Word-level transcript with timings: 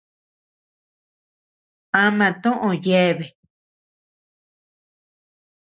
Ama 2.01 2.27
toʼö 2.41 2.69
yeabea. 2.85 3.31